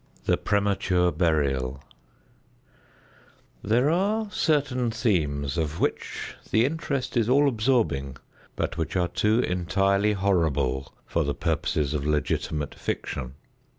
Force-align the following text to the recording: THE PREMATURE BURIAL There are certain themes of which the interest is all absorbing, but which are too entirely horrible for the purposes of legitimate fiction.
THE 0.25 0.35
PREMATURE 0.35 1.11
BURIAL 1.11 1.79
There 3.61 3.91
are 3.91 4.31
certain 4.31 4.89
themes 4.89 5.59
of 5.59 5.79
which 5.79 6.33
the 6.49 6.65
interest 6.65 7.15
is 7.15 7.29
all 7.29 7.47
absorbing, 7.47 8.17
but 8.55 8.79
which 8.79 8.95
are 8.95 9.07
too 9.09 9.41
entirely 9.41 10.13
horrible 10.13 10.91
for 11.05 11.23
the 11.23 11.35
purposes 11.35 11.93
of 11.93 12.03
legitimate 12.07 12.73
fiction. 12.73 13.35